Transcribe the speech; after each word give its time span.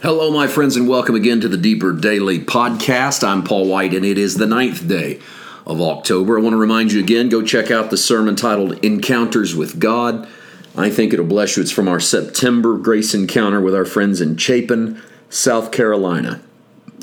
Hello, 0.00 0.30
my 0.30 0.46
friends, 0.46 0.76
and 0.76 0.88
welcome 0.88 1.16
again 1.16 1.40
to 1.40 1.48
the 1.48 1.56
Deeper 1.56 1.92
Daily 1.92 2.38
Podcast. 2.38 3.26
I'm 3.26 3.42
Paul 3.42 3.66
White, 3.66 3.92
and 3.94 4.06
it 4.06 4.16
is 4.16 4.36
the 4.36 4.46
ninth 4.46 4.86
day 4.86 5.18
of 5.66 5.80
October. 5.80 6.38
I 6.38 6.40
want 6.40 6.52
to 6.52 6.56
remind 6.56 6.92
you 6.92 7.00
again 7.00 7.28
go 7.28 7.42
check 7.42 7.72
out 7.72 7.90
the 7.90 7.96
sermon 7.96 8.36
titled 8.36 8.78
Encounters 8.84 9.56
with 9.56 9.80
God. 9.80 10.28
I 10.76 10.88
think 10.88 11.12
it'll 11.12 11.26
bless 11.26 11.56
you. 11.56 11.64
It's 11.64 11.72
from 11.72 11.88
our 11.88 11.98
September 11.98 12.78
Grace 12.78 13.12
Encounter 13.12 13.60
with 13.60 13.74
our 13.74 13.84
friends 13.84 14.20
in 14.20 14.36
Chapin, 14.36 15.02
South 15.30 15.72
Carolina. 15.72 16.42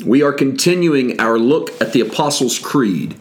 We 0.02 0.22
are 0.22 0.32
continuing 0.32 1.20
our 1.20 1.38
look 1.38 1.78
at 1.82 1.92
the 1.92 2.00
Apostles' 2.00 2.58
Creed. 2.58 3.20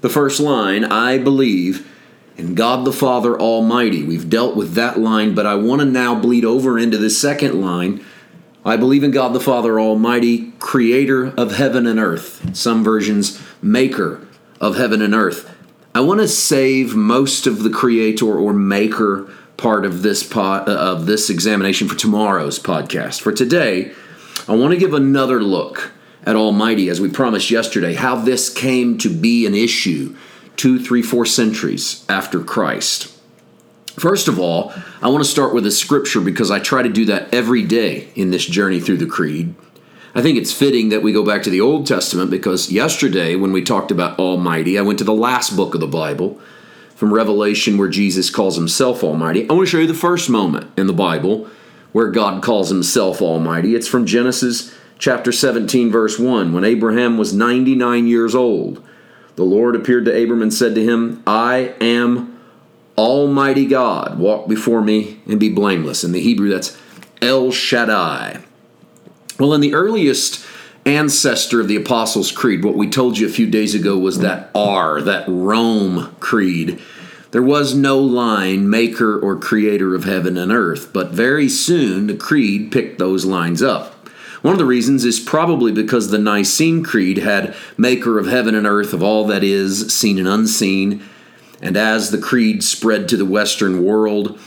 The 0.00 0.08
first 0.08 0.40
line, 0.40 0.84
I 0.84 1.18
believe 1.18 1.88
in 2.36 2.56
God 2.56 2.84
the 2.84 2.92
Father 2.92 3.38
Almighty. 3.38 4.02
We've 4.02 4.28
dealt 4.28 4.56
with 4.56 4.74
that 4.74 4.98
line, 4.98 5.32
but 5.32 5.46
I 5.46 5.54
want 5.54 5.80
to 5.80 5.86
now 5.86 6.16
bleed 6.16 6.44
over 6.44 6.76
into 6.76 6.98
the 6.98 7.08
second 7.08 7.60
line 7.60 8.04
I 8.64 8.76
believe 8.76 9.02
in 9.02 9.10
God 9.10 9.32
the 9.32 9.40
Father 9.40 9.80
Almighty, 9.80 10.52
creator 10.60 11.34
of 11.36 11.56
heaven 11.56 11.84
and 11.84 11.98
earth. 11.98 12.56
Some 12.56 12.84
versions, 12.84 13.42
maker 13.60 14.24
of 14.60 14.76
heaven 14.76 15.02
and 15.02 15.14
earth. 15.14 15.52
I 15.94 16.00
want 16.00 16.20
to 16.20 16.28
save 16.28 16.94
most 16.94 17.48
of 17.48 17.64
the 17.64 17.70
creator 17.70 18.38
or 18.38 18.52
maker 18.52 19.28
part 19.56 19.84
of 19.84 20.02
this 20.02 20.22
pod, 20.22 20.68
uh, 20.68 20.72
of 20.72 21.06
this 21.06 21.28
examination 21.28 21.88
for 21.88 21.96
tomorrow's 21.96 22.60
podcast. 22.60 23.20
For 23.20 23.32
today, 23.32 23.92
I 24.48 24.54
want 24.54 24.72
to 24.72 24.78
give 24.78 24.94
another 24.94 25.42
look 25.42 25.92
at 26.24 26.36
Almighty, 26.36 26.88
as 26.88 27.00
we 27.00 27.10
promised 27.10 27.50
yesterday, 27.50 27.94
how 27.94 28.14
this 28.14 28.48
came 28.48 28.96
to 28.98 29.10
be 29.10 29.44
an 29.44 29.54
issue 29.54 30.16
two, 30.56 30.78
three, 30.78 31.02
four 31.02 31.26
centuries 31.26 32.06
after 32.08 32.40
Christ. 32.40 33.11
First 33.98 34.26
of 34.26 34.38
all, 34.38 34.72
I 35.02 35.08
want 35.08 35.22
to 35.22 35.30
start 35.30 35.54
with 35.54 35.66
a 35.66 35.70
scripture 35.70 36.20
because 36.20 36.50
I 36.50 36.60
try 36.60 36.82
to 36.82 36.88
do 36.88 37.04
that 37.06 37.32
every 37.32 37.62
day 37.62 38.08
in 38.14 38.30
this 38.30 38.46
journey 38.46 38.80
through 38.80 38.96
the 38.96 39.06
Creed. 39.06 39.54
I 40.14 40.22
think 40.22 40.38
it's 40.38 40.52
fitting 40.52 40.88
that 40.90 41.02
we 41.02 41.12
go 41.12 41.24
back 41.24 41.42
to 41.42 41.50
the 41.50 41.60
Old 41.60 41.86
Testament 41.86 42.30
because 42.30 42.72
yesterday, 42.72 43.34
when 43.34 43.52
we 43.52 43.62
talked 43.62 43.90
about 43.90 44.18
Almighty, 44.18 44.78
I 44.78 44.82
went 44.82 44.98
to 44.98 45.04
the 45.04 45.12
last 45.12 45.56
book 45.56 45.74
of 45.74 45.80
the 45.80 45.86
Bible 45.86 46.40
from 46.94 47.12
Revelation 47.12 47.78
where 47.78 47.88
Jesus 47.88 48.30
calls 48.30 48.56
himself 48.56 49.02
Almighty. 49.02 49.48
I 49.48 49.52
want 49.52 49.66
to 49.66 49.70
show 49.70 49.78
you 49.78 49.86
the 49.86 49.94
first 49.94 50.30
moment 50.30 50.70
in 50.78 50.86
the 50.86 50.92
Bible 50.92 51.48
where 51.92 52.10
God 52.10 52.42
calls 52.42 52.70
himself 52.70 53.20
Almighty. 53.20 53.74
It's 53.74 53.88
from 53.88 54.06
Genesis 54.06 54.74
chapter 54.98 55.32
17, 55.32 55.90
verse 55.90 56.18
1. 56.18 56.52
When 56.52 56.64
Abraham 56.64 57.18
was 57.18 57.34
99 57.34 58.06
years 58.06 58.34
old, 58.34 58.86
the 59.36 59.44
Lord 59.44 59.76
appeared 59.76 60.04
to 60.06 60.22
Abram 60.22 60.42
and 60.42 60.52
said 60.52 60.74
to 60.74 60.84
him, 60.84 61.22
I 61.26 61.74
am 61.80 62.31
Almighty 62.96 63.66
God, 63.66 64.18
walk 64.18 64.48
before 64.48 64.82
me 64.82 65.20
and 65.26 65.40
be 65.40 65.48
blameless. 65.48 66.04
In 66.04 66.12
the 66.12 66.20
Hebrew, 66.20 66.50
that's 66.50 66.76
El 67.20 67.50
Shaddai. 67.50 68.42
Well, 69.38 69.54
in 69.54 69.60
the 69.60 69.74
earliest 69.74 70.44
ancestor 70.84 71.60
of 71.60 71.68
the 71.68 71.76
Apostles' 71.76 72.32
Creed, 72.32 72.64
what 72.64 72.74
we 72.74 72.90
told 72.90 73.18
you 73.18 73.26
a 73.26 73.30
few 73.30 73.46
days 73.46 73.74
ago 73.74 73.96
was 73.96 74.18
that 74.18 74.50
R, 74.54 75.00
that 75.00 75.24
Rome 75.28 76.14
Creed. 76.20 76.80
There 77.30 77.42
was 77.42 77.74
no 77.74 77.98
line, 77.98 78.68
maker 78.68 79.18
or 79.18 79.38
creator 79.38 79.94
of 79.94 80.04
heaven 80.04 80.36
and 80.36 80.52
earth, 80.52 80.92
but 80.92 81.12
very 81.12 81.48
soon 81.48 82.06
the 82.06 82.14
Creed 82.14 82.70
picked 82.70 82.98
those 82.98 83.24
lines 83.24 83.62
up. 83.62 83.94
One 84.42 84.52
of 84.52 84.58
the 84.58 84.66
reasons 84.66 85.04
is 85.04 85.20
probably 85.20 85.72
because 85.72 86.10
the 86.10 86.18
Nicene 86.18 86.82
Creed 86.82 87.18
had 87.18 87.54
maker 87.78 88.18
of 88.18 88.26
heaven 88.26 88.54
and 88.54 88.66
earth, 88.66 88.92
of 88.92 89.02
all 89.02 89.24
that 89.28 89.44
is, 89.44 89.94
seen 89.94 90.18
and 90.18 90.28
unseen, 90.28 91.02
and 91.62 91.76
as 91.76 92.10
the 92.10 92.18
creed 92.18 92.62
spread 92.64 93.08
to 93.08 93.16
the 93.16 93.24
Western 93.24 93.84
world, 93.84 94.38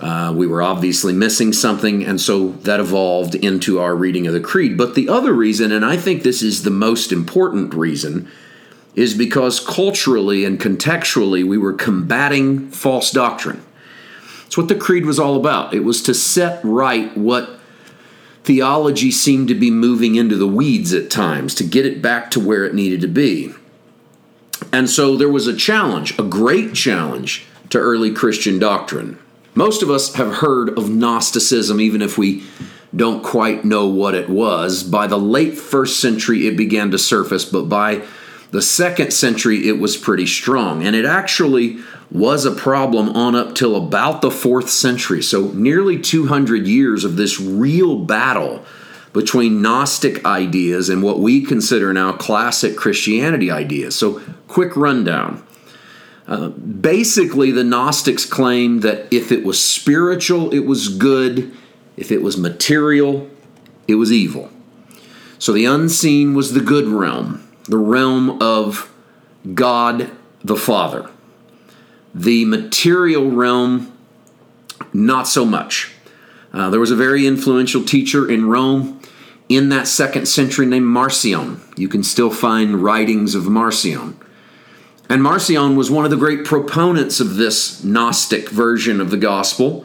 uh, 0.00 0.34
we 0.36 0.46
were 0.46 0.60
obviously 0.60 1.12
missing 1.12 1.52
something, 1.52 2.04
and 2.04 2.20
so 2.20 2.48
that 2.48 2.80
evolved 2.80 3.36
into 3.36 3.78
our 3.78 3.94
reading 3.94 4.26
of 4.26 4.34
the 4.34 4.40
creed. 4.40 4.76
But 4.76 4.96
the 4.96 5.08
other 5.08 5.32
reason, 5.32 5.70
and 5.70 5.84
I 5.84 5.96
think 5.96 6.22
this 6.22 6.42
is 6.42 6.64
the 6.64 6.70
most 6.70 7.12
important 7.12 7.72
reason, 7.74 8.28
is 8.96 9.14
because 9.14 9.60
culturally 9.60 10.44
and 10.44 10.60
contextually 10.60 11.44
we 11.44 11.58
were 11.58 11.72
combating 11.72 12.68
false 12.70 13.12
doctrine. 13.12 13.62
It's 14.46 14.56
what 14.56 14.68
the 14.68 14.74
creed 14.74 15.06
was 15.06 15.18
all 15.18 15.36
about. 15.36 15.74
It 15.74 15.80
was 15.80 16.02
to 16.02 16.14
set 16.14 16.60
right 16.64 17.16
what 17.16 17.58
theology 18.42 19.10
seemed 19.10 19.48
to 19.48 19.54
be 19.54 19.70
moving 19.70 20.16
into 20.16 20.36
the 20.36 20.46
weeds 20.46 20.92
at 20.92 21.10
times, 21.10 21.54
to 21.56 21.64
get 21.64 21.86
it 21.86 22.02
back 22.02 22.30
to 22.32 22.40
where 22.40 22.64
it 22.64 22.74
needed 22.74 23.00
to 23.00 23.08
be. 23.08 23.54
And 24.74 24.90
so 24.90 25.16
there 25.16 25.28
was 25.28 25.46
a 25.46 25.54
challenge, 25.54 26.18
a 26.18 26.24
great 26.24 26.74
challenge 26.74 27.46
to 27.70 27.78
early 27.78 28.12
Christian 28.12 28.58
doctrine. 28.58 29.20
Most 29.54 29.84
of 29.84 29.90
us 29.90 30.14
have 30.14 30.38
heard 30.38 30.76
of 30.76 30.90
Gnosticism, 30.90 31.80
even 31.80 32.02
if 32.02 32.18
we 32.18 32.42
don't 32.94 33.22
quite 33.22 33.64
know 33.64 33.86
what 33.86 34.16
it 34.16 34.28
was. 34.28 34.82
By 34.82 35.06
the 35.06 35.16
late 35.16 35.56
first 35.56 36.00
century, 36.00 36.48
it 36.48 36.56
began 36.56 36.90
to 36.90 36.98
surface, 36.98 37.44
but 37.44 37.68
by 37.68 38.02
the 38.50 38.60
second 38.60 39.12
century, 39.12 39.68
it 39.68 39.78
was 39.78 39.96
pretty 39.96 40.26
strong. 40.26 40.84
And 40.84 40.96
it 40.96 41.04
actually 41.04 41.78
was 42.10 42.44
a 42.44 42.50
problem 42.50 43.10
on 43.10 43.36
up 43.36 43.54
till 43.54 43.76
about 43.76 44.22
the 44.22 44.30
fourth 44.32 44.70
century. 44.70 45.22
So, 45.22 45.52
nearly 45.52 46.00
200 46.00 46.66
years 46.66 47.04
of 47.04 47.14
this 47.14 47.40
real 47.40 48.00
battle 48.00 48.64
between 49.14 49.62
Gnostic 49.62 50.22
ideas 50.26 50.90
and 50.90 51.02
what 51.02 51.20
we 51.20 51.42
consider 51.42 51.94
now 51.94 52.12
classic 52.12 52.76
Christianity 52.76 53.50
ideas. 53.50 53.96
So, 53.96 54.20
quick 54.48 54.76
rundown. 54.76 55.42
Uh, 56.26 56.48
basically, 56.48 57.50
the 57.50 57.64
Gnostics 57.64 58.26
claimed 58.26 58.82
that 58.82 59.10
if 59.10 59.32
it 59.32 59.44
was 59.44 59.62
spiritual, 59.62 60.52
it 60.52 60.66
was 60.66 60.88
good. 60.88 61.52
If 61.96 62.10
it 62.10 62.22
was 62.22 62.36
material, 62.36 63.30
it 63.88 63.94
was 63.94 64.12
evil. 64.12 64.50
So 65.38 65.52
the 65.52 65.66
unseen 65.66 66.34
was 66.34 66.52
the 66.52 66.60
good 66.60 66.86
realm, 66.86 67.46
the 67.64 67.78
realm 67.78 68.42
of 68.42 68.90
God 69.54 70.10
the 70.42 70.56
Father. 70.56 71.10
The 72.14 72.44
material 72.44 73.30
realm, 73.30 73.92
not 74.92 75.26
so 75.26 75.44
much. 75.44 75.93
Uh, 76.54 76.70
there 76.70 76.78
was 76.78 76.92
a 76.92 76.96
very 76.96 77.26
influential 77.26 77.84
teacher 77.84 78.30
in 78.30 78.48
Rome 78.48 79.00
in 79.48 79.70
that 79.70 79.88
second 79.88 80.26
century 80.26 80.66
named 80.66 80.86
Marcion. 80.86 81.60
You 81.76 81.88
can 81.88 82.04
still 82.04 82.30
find 82.30 82.82
writings 82.82 83.34
of 83.34 83.48
Marcion. 83.48 84.16
And 85.08 85.20
Marcion 85.20 85.74
was 85.74 85.90
one 85.90 86.04
of 86.04 86.12
the 86.12 86.16
great 86.16 86.44
proponents 86.44 87.18
of 87.18 87.34
this 87.34 87.82
Gnostic 87.82 88.48
version 88.50 89.00
of 89.00 89.10
the 89.10 89.16
gospel, 89.16 89.84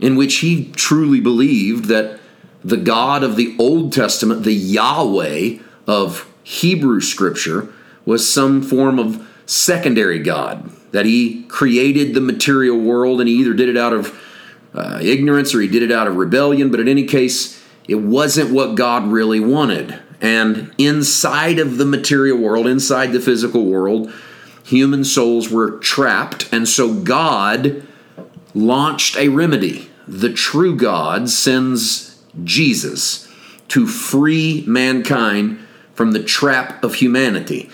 in 0.00 0.16
which 0.16 0.38
he 0.38 0.72
truly 0.72 1.20
believed 1.20 1.84
that 1.86 2.18
the 2.64 2.76
God 2.76 3.22
of 3.22 3.36
the 3.36 3.54
Old 3.58 3.92
Testament, 3.92 4.42
the 4.42 4.52
Yahweh 4.52 5.58
of 5.86 6.28
Hebrew 6.42 7.00
scripture, 7.00 7.72
was 8.04 8.30
some 8.30 8.60
form 8.60 8.98
of 8.98 9.26
secondary 9.46 10.18
God, 10.18 10.68
that 10.90 11.06
he 11.06 11.44
created 11.44 12.12
the 12.12 12.20
material 12.20 12.78
world 12.78 13.20
and 13.20 13.28
he 13.28 13.36
either 13.36 13.54
did 13.54 13.68
it 13.68 13.76
out 13.76 13.92
of 13.92 14.18
uh, 14.74 14.98
ignorance 15.02 15.54
or 15.54 15.60
he 15.60 15.68
did 15.68 15.82
it 15.82 15.92
out 15.92 16.06
of 16.06 16.16
rebellion, 16.16 16.70
but 16.70 16.80
in 16.80 16.88
any 16.88 17.04
case, 17.04 17.62
it 17.88 17.96
wasn't 17.96 18.52
what 18.52 18.74
God 18.74 19.06
really 19.06 19.40
wanted. 19.40 20.00
And 20.20 20.72
inside 20.78 21.58
of 21.58 21.78
the 21.78 21.84
material 21.84 22.38
world, 22.38 22.66
inside 22.66 23.08
the 23.08 23.20
physical 23.20 23.64
world, 23.64 24.12
human 24.64 25.04
souls 25.04 25.50
were 25.50 25.78
trapped. 25.78 26.48
And 26.52 26.68
so 26.68 26.94
God 26.94 27.86
launched 28.54 29.16
a 29.16 29.28
remedy. 29.28 29.90
The 30.06 30.32
true 30.32 30.76
God 30.76 31.28
sends 31.28 32.22
Jesus 32.44 33.28
to 33.68 33.86
free 33.86 34.64
mankind 34.66 35.58
from 35.94 36.12
the 36.12 36.22
trap 36.22 36.82
of 36.84 36.94
humanity. 36.94 37.70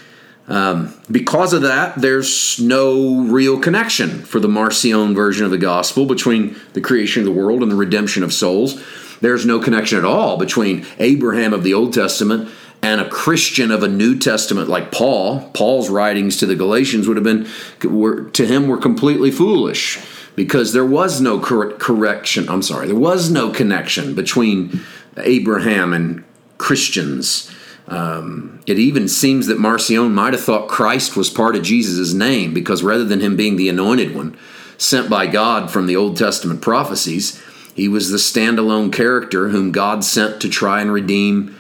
Um, 0.49 0.95
because 1.11 1.53
of 1.53 1.63
that, 1.63 1.97
there's 2.01 2.59
no 2.59 3.21
real 3.25 3.61
connection 3.61 4.23
for 4.23 4.41
the 4.41 4.49
Marcion 4.49 5.15
version 5.15 5.45
of 5.45 5.51
the 5.51 5.59
gospel 5.59 6.07
between 6.07 6.57
the 6.73 6.81
creation 6.81 7.21
of 7.21 7.27
the 7.27 7.41
world 7.41 7.63
and 7.63 7.71
the 7.71 7.77
redemption 7.77 8.23
of 8.23 8.33
souls. 8.33 8.83
There's 9.21 9.45
no 9.45 9.61
connection 9.61 9.99
at 9.99 10.05
all 10.07 10.39
between 10.39 10.87
Abraham 10.99 11.53
of 11.53 11.65
the 11.65 11.75
Old 11.75 11.93
Testament 11.93 12.49
and 12.83 13.01
a 13.01 13.09
Christian 13.11 13.71
of 13.71 13.83
a 13.83 13.89
New 13.89 14.19
Testament 14.19 14.69
like 14.69 14.91
Paul. 14.91 15.51
Paul's 15.53 15.91
writings 15.91 16.37
to 16.39 16.47
the 16.47 16.55
Galatians 16.55 17.09
would 17.09 17.17
have 17.17 17.25
been, 17.25 17.47
were, 17.85 18.31
to 18.31 18.47
him, 18.47 18.69
were 18.69 18.79
completely 18.79 19.31
foolish 19.31 19.99
because 20.35 20.73
there 20.73 20.87
was 20.87 21.21
no 21.21 21.41
cor- 21.41 21.73
correction. 21.73 22.49
I'm 22.49 22.63
sorry, 22.63 22.87
there 22.87 22.97
was 22.97 23.31
no 23.31 23.51
connection 23.51 24.15
between 24.15 24.81
Abraham 25.17 25.93
and 25.93 26.25
Christians. 26.59 27.53
Um, 27.89 28.61
it 28.67 28.79
even 28.79 29.09
seems 29.09 29.47
that 29.47 29.59
Marcion 29.59 30.15
might 30.15 30.35
have 30.35 30.43
thought 30.43 30.69
Christ 30.69 31.17
was 31.17 31.31
part 31.31 31.57
of 31.57 31.63
Jesus' 31.63 32.13
name 32.13 32.53
because 32.53 32.83
rather 32.83 33.05
than 33.05 33.21
him 33.21 33.35
being 33.35 33.57
the 33.57 33.69
anointed 33.71 34.15
one 34.15 34.37
sent 34.77 35.09
by 35.09 35.27
God 35.27 35.71
from 35.71 35.87
the 35.87 35.97
Old 35.97 36.17
Testament 36.17 36.61
prophecies, 36.61 37.43
he 37.75 37.89
was 37.89 38.11
the 38.11 38.19
standalone 38.19 38.93
character 38.93 39.49
whom 39.49 39.73
God 39.73 40.05
sent 40.05 40.41
to 40.43 40.49
try 40.49 40.81
and 40.83 40.93
redeem 40.93 41.57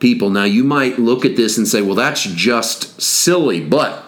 people. 0.00 0.28
Now, 0.30 0.44
you 0.44 0.64
might 0.64 0.98
look 0.98 1.24
at 1.24 1.36
this 1.36 1.56
and 1.56 1.66
say, 1.66 1.80
well, 1.80 1.94
that's 1.94 2.24
just 2.24 3.00
silly, 3.00 3.60
but 3.64 4.04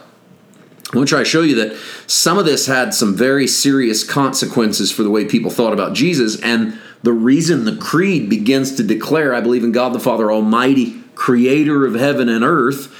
I 0.93 0.97
want 0.97 1.09
to 1.09 1.15
try 1.15 1.21
to 1.21 1.25
show 1.25 1.41
you 1.43 1.55
that 1.55 1.77
some 2.07 2.37
of 2.37 2.45
this 2.45 2.67
had 2.67 2.93
some 2.93 3.17
very 3.17 3.47
serious 3.47 4.05
consequences 4.05 4.93
for 4.93 5.03
the 5.03 5.11
way 5.11 5.25
people 5.25 5.51
thought 5.51 5.73
about 5.73 5.95
Jesus, 5.95 6.39
and 6.43 6.79
The 7.03 7.13
reason 7.13 7.65
the 7.65 7.77
creed 7.77 8.31
begins 8.31 8.77
to 8.77 8.83
declare, 8.83 9.35
I 9.35 9.41
believe 9.41 9.65
in 9.65 9.73
God 9.73 9.93
the 9.93 10.01
Father 10.01 10.31
Almighty, 10.31 11.02
creator 11.15 11.87
of 11.87 11.95
heaven 11.95 12.29
and 12.29 12.45
earth, 12.45 12.95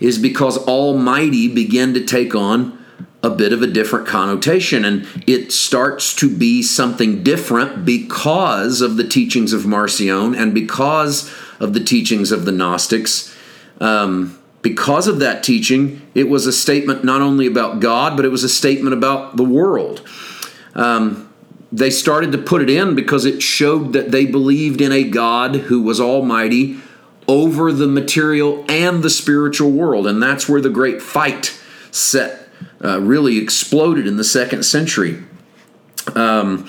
is 0.00 0.18
because 0.18 0.58
Almighty 0.66 1.48
began 1.48 1.94
to 1.94 2.04
take 2.04 2.34
on 2.34 2.78
a 3.22 3.30
bit 3.30 3.52
of 3.52 3.62
a 3.62 3.66
different 3.66 4.06
connotation. 4.06 4.84
And 4.84 5.06
it 5.26 5.52
starts 5.52 6.14
to 6.16 6.34
be 6.34 6.62
something 6.62 7.22
different 7.22 7.84
because 7.84 8.80
of 8.80 8.96
the 8.96 9.06
teachings 9.06 9.52
of 9.52 9.66
Marcion 9.66 10.34
and 10.34 10.54
because 10.54 11.32
of 11.58 11.74
the 11.74 11.80
teachings 11.80 12.30
of 12.30 12.44
the 12.44 12.52
Gnostics. 12.52 13.34
Um, 13.80 14.38
because 14.62 15.06
of 15.06 15.18
that 15.20 15.42
teaching, 15.42 16.02
it 16.14 16.28
was 16.28 16.46
a 16.46 16.52
statement 16.52 17.04
not 17.04 17.20
only 17.20 17.46
about 17.46 17.80
God, 17.80 18.16
but 18.16 18.24
it 18.24 18.30
was 18.30 18.44
a 18.44 18.48
statement 18.48 18.92
about 18.92 19.36
the 19.36 19.44
world. 19.44 20.06
Um, 20.74 21.32
they 21.70 21.90
started 21.90 22.32
to 22.32 22.38
put 22.38 22.62
it 22.62 22.70
in 22.70 22.94
because 22.94 23.24
it 23.24 23.42
showed 23.42 23.92
that 23.92 24.10
they 24.10 24.26
believed 24.26 24.80
in 24.80 24.90
a 24.90 25.04
God 25.04 25.54
who 25.54 25.82
was 25.82 26.00
almighty 26.00 26.78
over 27.28 27.72
the 27.72 27.86
material 27.86 28.64
and 28.68 29.02
the 29.02 29.10
spiritual 29.10 29.70
world. 29.70 30.06
And 30.06 30.22
that's 30.22 30.48
where 30.48 30.60
the 30.60 30.70
great 30.70 31.02
fight 31.02 31.56
set 31.90 32.48
uh, 32.82 33.00
really 33.00 33.38
exploded 33.38 34.06
in 34.06 34.16
the 34.16 34.24
second 34.24 34.64
century. 34.64 35.22
Um, 36.14 36.68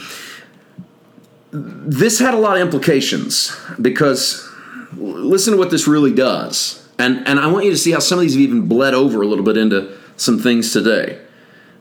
this 1.51 2.19
had 2.19 2.33
a 2.33 2.37
lot 2.37 2.57
of 2.57 2.61
implications 2.61 3.55
because 3.81 4.47
listen 4.93 5.53
to 5.53 5.57
what 5.57 5.71
this 5.71 5.87
really 5.87 6.13
does. 6.13 6.87
And, 6.99 7.25
and 7.27 7.39
I 7.39 7.47
want 7.47 7.65
you 7.65 7.71
to 7.71 7.77
see 7.77 7.91
how 7.91 7.99
some 7.99 8.19
of 8.19 8.23
these 8.23 8.33
have 8.33 8.41
even 8.41 8.67
bled 8.67 8.93
over 8.93 9.21
a 9.21 9.25
little 9.25 9.45
bit 9.45 9.55
into 9.55 9.97
some 10.17 10.37
things 10.37 10.73
today. 10.73 11.19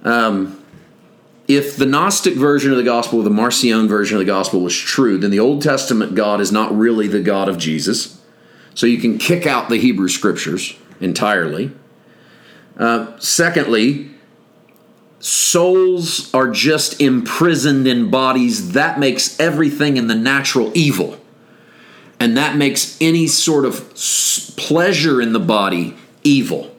Um, 0.05 0.63
if 1.49 1.77
the 1.77 1.87
Gnostic 1.87 2.35
version 2.35 2.71
of 2.71 2.77
the 2.77 2.85
gospel, 2.85 3.23
the 3.23 3.31
Marcion 3.31 3.89
version 3.89 4.17
of 4.17 4.21
the 4.21 4.27
gospel 4.27 4.61
was 4.61 4.77
true, 4.77 5.19
then 5.19 5.31
the 5.31 5.41
Old 5.41 5.63
Testament 5.63 6.15
God 6.15 6.41
is 6.41 6.53
not 6.53 6.77
really 6.77 7.09
the 7.09 7.21
God 7.21 7.49
of 7.49 7.59
Jesus. 7.59 8.18
So 8.79 8.87
you 8.87 8.99
can 8.99 9.19
kick 9.19 9.45
out 9.45 9.69
the 9.69 9.77
Hebrew 9.77 10.07
scriptures 10.07 10.77
entirely. 11.01 11.73
Uh, 12.77 13.19
secondly, 13.19 14.11
souls 15.19 16.33
are 16.33 16.49
just 16.49 17.01
imprisoned 17.01 17.89
in 17.89 18.09
bodies. 18.09 18.75
That 18.75 19.01
makes 19.01 19.41
everything 19.41 19.97
in 19.97 20.07
the 20.07 20.15
natural 20.15 20.71
evil. 20.77 21.21
And 22.21 22.37
that 22.37 22.55
makes 22.55 22.97
any 23.01 23.27
sort 23.27 23.65
of 23.65 23.97
pleasure 24.57 25.21
in 25.21 25.33
the 25.33 25.41
body 25.41 25.97
evil. 26.23 26.73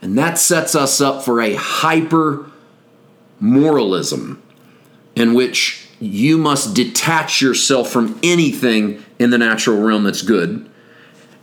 And 0.00 0.16
that 0.16 0.38
sets 0.38 0.76
us 0.76 1.00
up 1.00 1.24
for 1.24 1.40
a 1.40 1.54
hyper 1.54 2.48
moralism 3.40 4.40
in 5.16 5.34
which 5.34 5.88
you 5.98 6.38
must 6.38 6.76
detach 6.76 7.42
yourself 7.42 7.90
from 7.90 8.20
anything 8.22 9.04
in 9.18 9.30
the 9.30 9.38
natural 9.38 9.82
realm 9.82 10.04
that's 10.04 10.22
good. 10.22 10.70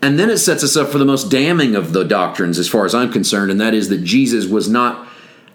And 0.06 0.20
then 0.20 0.30
it 0.30 0.38
sets 0.38 0.64
us 0.64 0.78
up 0.78 0.90
for 0.90 1.00
the 1.00 1.06
most 1.06 1.32
damning 1.32 1.76
of 1.76 1.92
the 1.92 2.04
doctrines, 2.04 2.60
as 2.60 2.70
far 2.70 2.86
as 2.86 2.94
I'm 2.94 3.12
concerned, 3.12 3.50
and 3.50 3.60
that 3.60 3.74
is 3.74 3.90
that 3.90 4.04
Jesus 4.04 4.46
was 4.46 4.70
not 4.70 5.08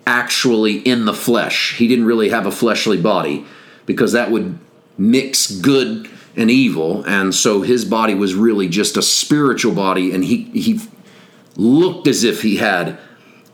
actually 0.09 0.79
in 0.79 1.05
the 1.05 1.15
flesh. 1.15 1.77
He 1.77 1.87
didn't 1.87 2.05
really 2.05 2.31
have 2.31 2.47
a 2.47 2.51
fleshly 2.51 3.01
body 3.01 3.45
because 3.87 4.11
that 4.11 4.33
would 4.33 4.59
mix 4.99 5.53
good 5.53 6.11
and 6.35 6.51
evil, 6.51 7.05
and 7.05 7.33
so 7.33 7.63
his 7.63 7.85
body 7.85 8.13
was 8.17 8.35
really 8.35 8.67
just 8.67 8.97
a 8.97 9.03
spiritual 9.03 9.73
body, 9.73 10.11
and 10.11 10.25
he 10.25 10.43
he 10.47 10.81
looked 11.55 12.09
as 12.09 12.25
if 12.25 12.43
he 12.43 12.57
had 12.57 12.99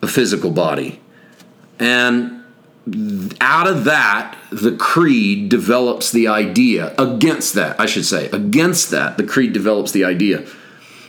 a 0.01 0.09
physical 0.09 0.51
body. 0.51 0.99
And 1.79 2.43
out 3.43 3.67
of 3.67 3.85
that, 3.85 4.35
the 4.51 4.75
creed 4.75 5.51
develops 5.51 6.11
the 6.11 6.27
idea 6.27 6.95
against 6.97 7.53
that, 7.53 7.79
I 7.79 7.85
should 7.85 8.07
say, 8.07 8.31
against 8.31 8.91
that, 8.93 9.19
the 9.19 9.25
creed 9.25 9.53
develops 9.53 9.93
the 9.93 10.03
idea 10.03 10.47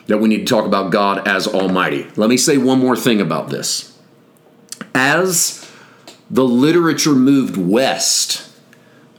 that 0.07 0.18
we 0.18 0.30
need 0.30 0.39
to 0.39 0.45
talk 0.45 0.65
about 0.65 0.92
God 0.92 1.27
as 1.27 1.48
Almighty. 1.48 2.07
Let 2.15 2.30
me 2.30 2.38
say 2.38 2.57
one 2.57 2.80
more 2.80 2.95
thing 2.95 3.21
about 3.21 3.50
this. 3.50 3.98
As 4.95 5.69
the 6.30 6.45
literature 6.45 7.13
moved 7.13 7.57
west, 7.57 8.50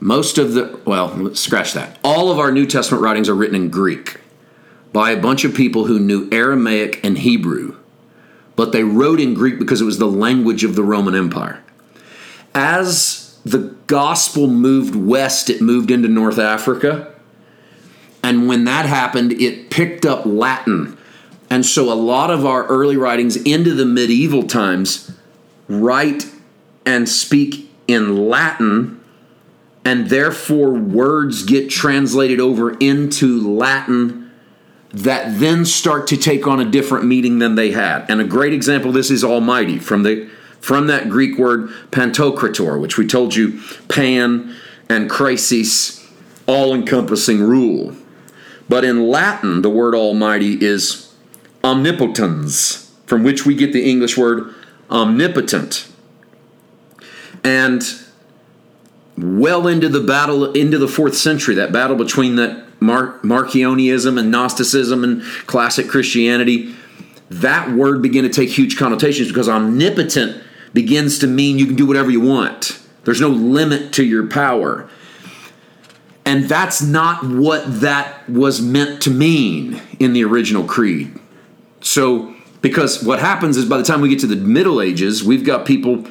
most 0.00 0.38
of 0.38 0.54
the, 0.54 0.80
well, 0.84 1.34
scratch 1.34 1.72
that. 1.74 1.98
All 2.02 2.30
of 2.30 2.38
our 2.38 2.52
New 2.52 2.66
Testament 2.66 3.02
writings 3.02 3.28
are 3.28 3.34
written 3.34 3.56
in 3.56 3.70
Greek 3.70 4.20
by 4.92 5.10
a 5.10 5.20
bunch 5.20 5.44
of 5.44 5.54
people 5.54 5.86
who 5.86 5.98
knew 5.98 6.28
Aramaic 6.32 7.04
and 7.04 7.18
Hebrew, 7.18 7.76
but 8.56 8.72
they 8.72 8.84
wrote 8.84 9.20
in 9.20 9.34
Greek 9.34 9.58
because 9.58 9.80
it 9.80 9.84
was 9.84 9.98
the 9.98 10.06
language 10.06 10.64
of 10.64 10.74
the 10.74 10.82
Roman 10.82 11.14
Empire. 11.14 11.62
As 12.54 13.38
the 13.44 13.74
gospel 13.86 14.46
moved 14.46 14.94
west, 14.94 15.50
it 15.50 15.60
moved 15.60 15.90
into 15.90 16.08
North 16.08 16.38
Africa. 16.38 17.14
And 18.28 18.46
when 18.46 18.64
that 18.64 18.84
happened, 18.84 19.32
it 19.32 19.70
picked 19.70 20.04
up 20.04 20.26
Latin. 20.26 20.98
And 21.48 21.64
so 21.64 21.90
a 21.90 21.94
lot 21.94 22.30
of 22.30 22.44
our 22.44 22.66
early 22.66 22.98
writings 22.98 23.36
into 23.36 23.72
the 23.72 23.86
medieval 23.86 24.42
times 24.42 25.10
write 25.66 26.26
and 26.84 27.08
speak 27.08 27.70
in 27.86 28.28
Latin 28.28 29.02
and 29.82 30.10
therefore 30.10 30.74
words 30.74 31.42
get 31.42 31.70
translated 31.70 32.38
over 32.38 32.76
into 32.76 33.50
Latin 33.50 34.30
that 34.92 35.40
then 35.40 35.64
start 35.64 36.06
to 36.08 36.18
take 36.18 36.46
on 36.46 36.60
a 36.60 36.70
different 36.70 37.06
meaning 37.06 37.38
than 37.38 37.54
they 37.54 37.70
had. 37.70 38.04
And 38.10 38.20
a 38.20 38.24
great 38.24 38.52
example 38.52 38.92
this 38.92 39.10
is 39.10 39.24
Almighty 39.24 39.78
from 39.78 40.02
the 40.02 40.28
from 40.60 40.88
that 40.88 41.08
Greek 41.08 41.38
word 41.38 41.70
pantokrator, 41.92 42.78
which 42.78 42.98
we 42.98 43.06
told 43.06 43.34
you 43.34 43.58
pan 43.88 44.54
and 44.90 45.08
krisis, 45.08 46.06
all 46.46 46.74
encompassing 46.74 47.40
rule. 47.40 47.96
But 48.68 48.84
in 48.84 49.08
Latin, 49.08 49.62
the 49.62 49.70
word 49.70 49.94
Almighty 49.94 50.62
is 50.62 51.14
omnipotens, 51.64 52.92
from 53.06 53.24
which 53.24 53.46
we 53.46 53.54
get 53.54 53.72
the 53.72 53.88
English 53.88 54.16
word 54.16 54.54
omnipotent. 54.90 55.90
And 57.42 57.82
well 59.16 59.66
into 59.66 59.88
the 59.88 60.00
battle 60.00 60.52
into 60.52 60.78
the 60.78 60.88
fourth 60.88 61.16
century 61.16 61.54
that 61.56 61.72
battle 61.72 61.96
between 61.96 62.36
that 62.36 62.64
Mar- 62.80 63.18
marcionism 63.24 64.20
and 64.20 64.30
gnosticism 64.30 65.02
and 65.02 65.22
classic 65.46 65.88
christianity 65.88 66.72
that 67.28 67.72
word 67.72 68.00
began 68.00 68.22
to 68.22 68.28
take 68.28 68.50
huge 68.50 68.76
connotations 68.78 69.26
because 69.26 69.48
omnipotent 69.48 70.40
begins 70.72 71.18
to 71.18 71.26
mean 71.26 71.58
you 71.58 71.66
can 71.66 71.74
do 71.74 71.86
whatever 71.86 72.08
you 72.08 72.20
want 72.20 72.80
there's 73.04 73.20
no 73.20 73.28
limit 73.28 73.92
to 73.94 74.04
your 74.04 74.28
power 74.28 74.88
and 76.28 76.44
that's 76.48 76.80
not 76.82 77.24
what 77.24 77.80
that 77.80 78.28
was 78.28 78.60
meant 78.60 79.02
to 79.02 79.10
mean 79.10 79.80
in 79.98 80.12
the 80.12 80.24
original 80.24 80.64
creed 80.64 81.10
so 81.80 82.34
because 82.60 83.02
what 83.02 83.18
happens 83.18 83.56
is 83.56 83.64
by 83.64 83.78
the 83.78 83.84
time 83.84 84.00
we 84.00 84.08
get 84.08 84.18
to 84.18 84.26
the 84.26 84.36
middle 84.36 84.80
ages 84.80 85.24
we've 85.24 85.44
got 85.44 85.66
people 85.66 86.04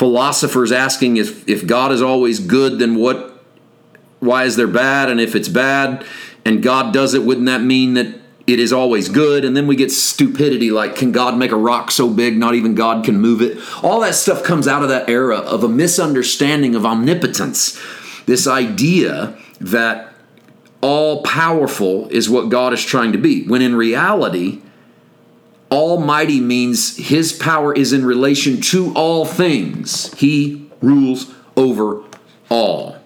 philosophers 0.00 0.72
asking 0.72 1.18
if, 1.18 1.46
if 1.46 1.66
God 1.66 1.92
is 1.92 2.00
always 2.00 2.40
good, 2.40 2.78
then 2.78 2.94
what 2.94 3.44
why 4.20 4.44
is 4.44 4.56
there 4.56 4.66
bad? 4.66 5.10
And 5.10 5.20
if 5.20 5.34
it's 5.34 5.48
bad 5.48 6.06
and 6.42 6.62
God 6.62 6.94
does 6.94 7.12
it, 7.12 7.22
wouldn't 7.22 7.44
that 7.46 7.60
mean 7.60 7.92
that 7.94 8.18
it 8.46 8.58
is 8.58 8.72
always 8.72 9.10
good? 9.10 9.44
And 9.44 9.54
then 9.54 9.66
we 9.66 9.76
get 9.76 9.90
stupidity 9.90 10.70
like, 10.70 10.96
can 10.96 11.12
God 11.12 11.36
make 11.36 11.52
a 11.52 11.56
rock 11.56 11.90
so 11.90 12.08
big 12.08 12.38
not 12.38 12.54
even 12.54 12.74
God 12.74 13.04
can 13.04 13.20
move 13.20 13.42
it? 13.42 13.58
All 13.84 14.00
that 14.00 14.14
stuff 14.14 14.42
comes 14.42 14.66
out 14.66 14.82
of 14.82 14.88
that 14.88 15.10
era 15.10 15.36
of 15.36 15.64
a 15.64 15.68
misunderstanding 15.68 16.74
of 16.74 16.86
omnipotence. 16.86 17.78
This 18.24 18.46
idea 18.46 19.38
that 19.60 20.12
all 20.80 21.22
powerful 21.22 22.08
is 22.08 22.28
what 22.30 22.48
God 22.48 22.72
is 22.72 22.84
trying 22.84 23.12
to 23.12 23.18
be, 23.18 23.44
when 23.46 23.62
in 23.62 23.74
reality, 23.74 24.62
Almighty 25.70 26.40
means 26.40 26.96
his 26.96 27.32
power 27.32 27.72
is 27.72 27.92
in 27.92 28.04
relation 28.04 28.60
to 28.60 28.92
all 28.94 29.24
things. 29.24 30.12
He 30.14 30.68
rules 30.80 31.32
over 31.56 32.02
all. 32.48 32.96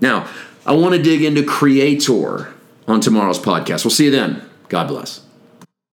Now, 0.00 0.28
I 0.66 0.72
want 0.72 0.94
to 0.94 1.02
dig 1.02 1.22
into 1.22 1.44
Creator 1.44 2.52
on 2.88 3.00
tomorrow's 3.00 3.38
podcast. 3.38 3.84
We'll 3.84 3.90
see 3.90 4.06
you 4.06 4.10
then. 4.10 4.42
God 4.68 4.88
bless. 4.88 5.23